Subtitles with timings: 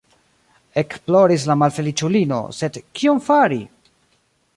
[0.81, 3.61] Ekploris la malfeliĉulino, sed kion fari?